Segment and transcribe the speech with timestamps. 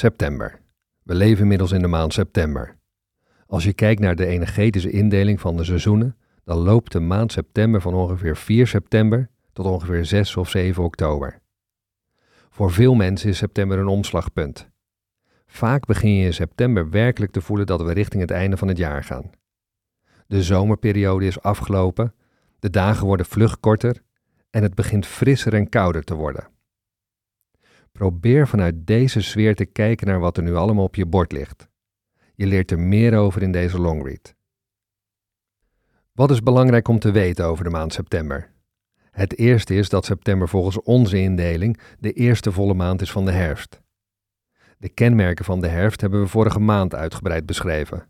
[0.00, 0.60] September.
[1.02, 2.76] We leven inmiddels in de maand september.
[3.46, 7.80] Als je kijkt naar de energetische indeling van de seizoenen, dan loopt de maand september
[7.80, 11.40] van ongeveer 4 september tot ongeveer 6 of 7 oktober.
[12.50, 14.68] Voor veel mensen is september een omslagpunt.
[15.46, 18.78] Vaak begin je in september werkelijk te voelen dat we richting het einde van het
[18.78, 19.30] jaar gaan.
[20.26, 22.14] De zomerperiode is afgelopen,
[22.58, 24.02] de dagen worden vlug korter
[24.50, 26.48] en het begint frisser en kouder te worden.
[28.00, 31.68] Probeer vanuit deze sfeer te kijken naar wat er nu allemaal op je bord ligt.
[32.34, 34.34] Je leert er meer over in deze longread.
[36.12, 38.52] Wat is belangrijk om te weten over de maand september?
[39.10, 43.32] Het eerste is dat september volgens onze indeling de eerste volle maand is van de
[43.32, 43.80] herfst.
[44.78, 48.08] De kenmerken van de herfst hebben we vorige maand uitgebreid beschreven.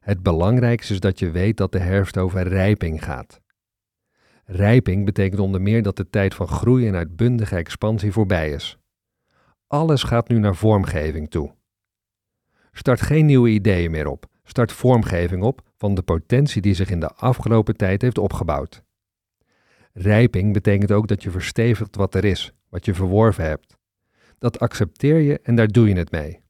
[0.00, 3.40] Het belangrijkste is dat je weet dat de herfst over rijping gaat.
[4.44, 8.76] Rijping betekent onder meer dat de tijd van groei en uitbundige expansie voorbij is.
[9.72, 11.54] Alles gaat nu naar vormgeving toe.
[12.72, 14.26] Start geen nieuwe ideeën meer op.
[14.44, 18.82] Start vormgeving op van de potentie die zich in de afgelopen tijd heeft opgebouwd.
[19.92, 23.76] Rijping betekent ook dat je verstevigt wat er is, wat je verworven hebt.
[24.38, 26.40] Dat accepteer je en daar doe je het mee.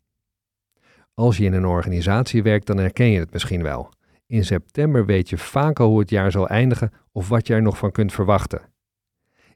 [1.15, 3.93] Als je in een organisatie werkt, dan herken je het misschien wel.
[4.27, 7.63] In september weet je vaak al hoe het jaar zal eindigen of wat je er
[7.63, 8.73] nog van kunt verwachten.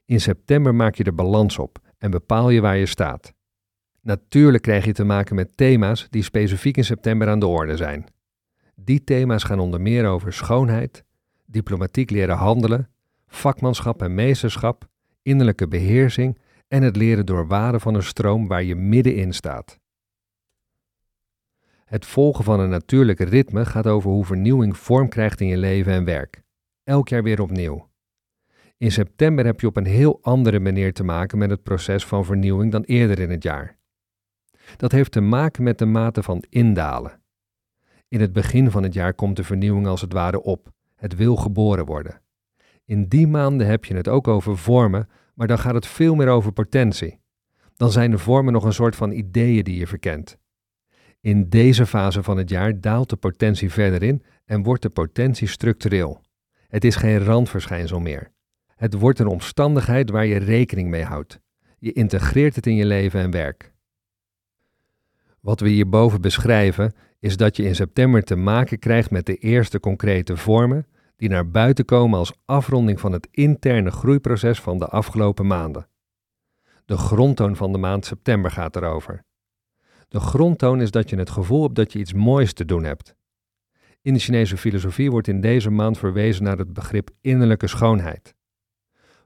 [0.05, 3.35] In september maak je de balans op en bepaal je waar je staat.
[4.07, 8.05] Natuurlijk krijg je te maken met thema's die specifiek in september aan de orde zijn.
[8.75, 11.03] Die thema's gaan onder meer over schoonheid,
[11.45, 12.89] diplomatiek leren handelen,
[13.27, 14.87] vakmanschap en meesterschap,
[15.21, 19.79] innerlijke beheersing en het leren doorwaden van een stroom waar je middenin staat.
[21.85, 25.93] Het volgen van een natuurlijke ritme gaat over hoe vernieuwing vorm krijgt in je leven
[25.93, 26.41] en werk.
[26.83, 27.89] Elk jaar weer opnieuw.
[28.77, 32.25] In september heb je op een heel andere manier te maken met het proces van
[32.25, 33.76] vernieuwing dan eerder in het jaar.
[34.75, 37.21] Dat heeft te maken met de mate van indalen.
[38.07, 40.71] In het begin van het jaar komt de vernieuwing als het ware op.
[40.95, 42.21] Het wil geboren worden.
[42.85, 46.27] In die maanden heb je het ook over vormen, maar dan gaat het veel meer
[46.27, 47.19] over potentie.
[47.75, 50.37] Dan zijn de vormen nog een soort van ideeën die je verkent.
[51.21, 55.47] In deze fase van het jaar daalt de potentie verder in en wordt de potentie
[55.47, 56.21] structureel.
[56.67, 58.31] Het is geen randverschijnsel meer.
[58.75, 61.39] Het wordt een omstandigheid waar je rekening mee houdt.
[61.79, 63.73] Je integreert het in je leven en werk.
[65.41, 69.79] Wat we hierboven beschrijven is dat je in september te maken krijgt met de eerste
[69.79, 75.47] concrete vormen die naar buiten komen als afronding van het interne groeiproces van de afgelopen
[75.47, 75.87] maanden.
[76.85, 79.25] De grondtoon van de maand september gaat erover.
[80.07, 83.15] De grondtoon is dat je het gevoel hebt dat je iets moois te doen hebt.
[84.01, 88.35] In de Chinese filosofie wordt in deze maand verwezen naar het begrip innerlijke schoonheid.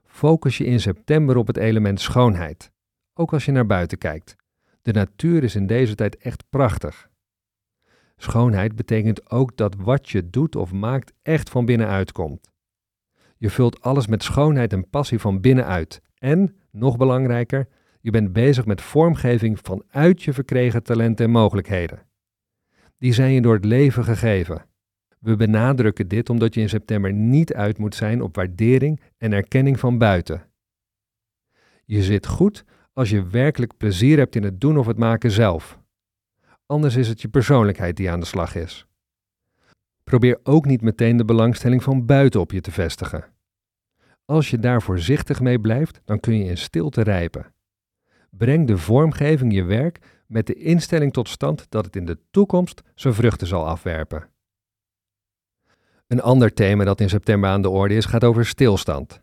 [0.04, 2.72] Focus je in september op het element schoonheid,
[3.14, 4.36] ook als je naar buiten kijkt.
[4.82, 7.10] De natuur is in deze tijd echt prachtig.
[8.16, 12.50] Schoonheid betekent ook dat wat je doet of maakt echt van binnenuit komt.
[13.36, 16.00] Je vult alles met schoonheid en passie van binnenuit.
[16.18, 17.68] En, nog belangrijker,
[18.00, 22.02] je bent bezig met vormgeving vanuit je verkregen talenten en mogelijkheden.
[22.98, 24.66] Die zijn je door het leven gegeven.
[25.18, 29.80] We benadrukken dit omdat je in september niet uit moet zijn op waardering en erkenning
[29.80, 30.50] van buiten.
[31.84, 35.78] Je zit goed als je werkelijk plezier hebt in het doen of het maken zelf.
[36.66, 38.86] Anders is het je persoonlijkheid die aan de slag is.
[40.04, 43.24] Probeer ook niet meteen de belangstelling van buiten op je te vestigen.
[44.24, 47.54] Als je daar voorzichtig mee blijft, dan kun je in stilte rijpen.
[48.30, 52.82] Breng de vormgeving je werk met de instelling tot stand dat het in de toekomst
[52.94, 54.28] zijn vruchten zal afwerpen.
[56.06, 59.20] Een ander thema dat in september aan de orde is gaat over stilstand.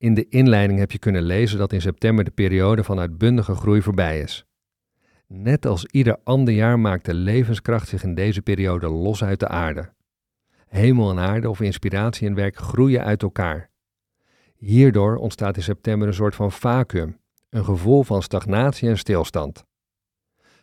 [0.00, 3.82] In de inleiding heb je kunnen lezen dat in september de periode van uitbundige groei
[3.82, 4.46] voorbij is.
[5.26, 9.48] Net als ieder ander jaar maakt de levenskracht zich in deze periode los uit de
[9.48, 9.92] aarde.
[10.66, 13.70] Hemel en aarde of inspiratie en werk groeien uit elkaar.
[14.56, 17.18] Hierdoor ontstaat in september een soort van vacuüm,
[17.50, 19.64] een gevoel van stagnatie en stilstand.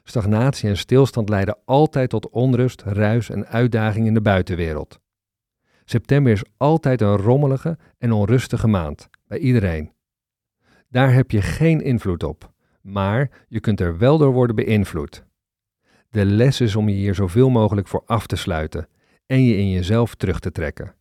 [0.03, 4.99] Stagnatie en stilstand leiden altijd tot onrust, ruis en uitdaging in de buitenwereld.
[5.85, 9.91] September is altijd een rommelige en onrustige maand, bij iedereen.
[10.89, 12.51] Daar heb je geen invloed op,
[12.81, 15.25] maar je kunt er wel door worden beïnvloed.
[16.09, 18.87] De les is om je hier zoveel mogelijk voor af te sluiten
[19.25, 20.95] en je in jezelf terug te trekken.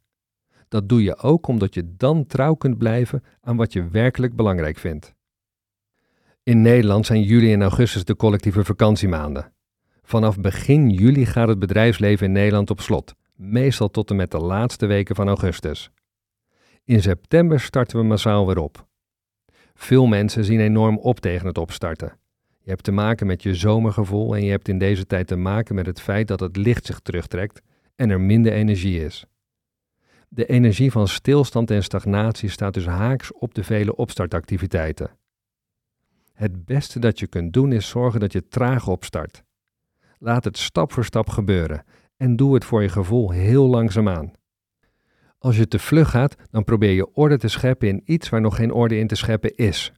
[0.69, 4.79] Dat doe je ook omdat je dan trouw kunt blijven aan wat je werkelijk belangrijk
[4.79, 5.15] vindt.
[6.43, 9.53] In Nederland zijn juli en augustus de collectieve vakantiemaanden.
[10.03, 14.39] Vanaf begin juli gaat het bedrijfsleven in Nederland op slot, meestal tot en met de
[14.39, 15.91] laatste weken van augustus.
[16.87, 18.87] In september starten we massaal weer op.
[19.75, 22.19] Veel mensen zien enorm op tegen het opstarten.
[22.61, 25.75] Je hebt te maken met je zomergevoel en je hebt in deze tijd te maken
[25.75, 27.63] met het feit dat het licht zich terugtrekt
[27.97, 29.27] en er minder energie is.
[30.29, 35.11] De energie van stilstand en stagnatie staat dus haaks op de vele opstartactiviteiten.
[36.33, 39.43] Het beste dat je kunt doen is zorgen dat je traag opstart.
[40.19, 41.85] Laat het stap voor stap gebeuren
[42.17, 44.33] en doe het voor je gevoel heel langzaamaan.
[45.47, 48.57] Als je te vlug gaat, dan probeer je orde te scheppen in iets waar nog
[48.57, 49.93] geen orde in te scheppen is.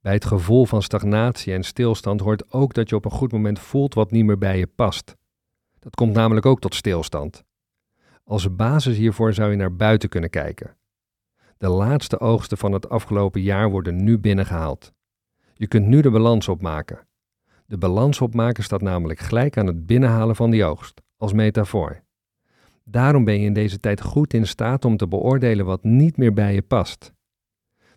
[0.00, 3.58] Bij het gevoel van stagnatie en stilstand hoort ook dat je op een goed moment
[3.58, 5.16] voelt wat niet meer bij je past.
[5.78, 7.44] Dat komt namelijk ook tot stilstand.
[8.24, 10.76] Als basis hiervoor zou je naar buiten kunnen kijken.
[11.58, 14.92] De laatste oogsten van het afgelopen jaar worden nu binnengehaald.
[15.54, 17.06] Je kunt nu de balans opmaken.
[17.66, 22.03] De balans opmaken staat namelijk gelijk aan het binnenhalen van die oogst, als metafoor.
[22.84, 26.32] Daarom ben je in deze tijd goed in staat om te beoordelen wat niet meer
[26.32, 27.12] bij je past.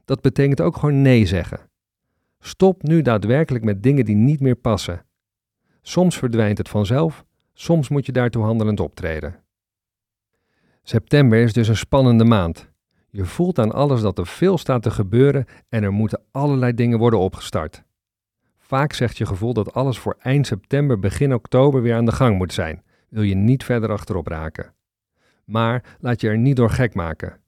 [0.06, 1.60] Dat betekent ook gewoon nee zeggen.
[2.39, 5.06] Stop nu daadwerkelijk met dingen die niet meer passen.
[5.81, 9.44] Soms verdwijnt het vanzelf, soms moet je daartoe handelend optreden.
[10.84, 12.69] September is dus een spannende maand.
[13.10, 17.00] Je voelt aan alles dat er veel staat te gebeuren en er moeten allerlei dingen
[17.00, 17.84] worden opgestart.
[18.57, 22.38] Vaak zegt je gevoel dat alles voor eind september, begin oktober weer aan de gang
[22.38, 22.84] moet zijn.
[23.10, 24.74] Wil je niet verder achterop raken.
[25.50, 27.40] Maar laat je er niet door gek maken.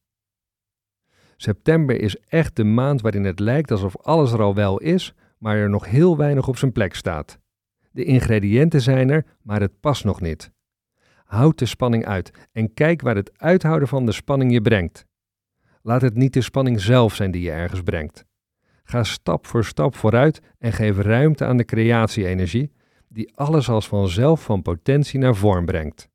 [1.37, 5.57] September is echt de maand waarin het lijkt alsof alles er al wel is, maar
[5.57, 7.39] er nog heel weinig op zijn plek staat.
[7.91, 10.51] De ingrediënten zijn er, maar het past nog niet.
[11.25, 15.05] Houd de spanning uit en kijk waar het uithouden van de spanning je brengt.
[15.81, 18.25] Laat het niet de spanning zelf zijn die je ergens brengt.
[18.83, 22.71] Ga stap voor stap vooruit en geef ruimte aan de creatie-energie,
[23.07, 26.09] die alles als vanzelf van potentie naar vorm brengt.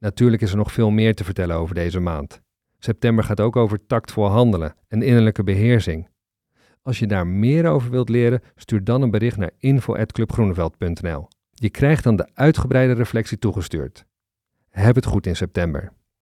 [0.00, 2.40] Natuurlijk is er nog veel meer te vertellen over deze maand.
[2.78, 6.08] September gaat ook over tactvol handelen en innerlijke beheersing.
[6.82, 11.28] Als je daar meer over wilt leren, stuur dan een bericht naar info.clubgroeneveld.nl.
[11.50, 14.04] Je krijgt dan de uitgebreide reflectie toegestuurd.
[14.68, 15.92] Heb het goed in september.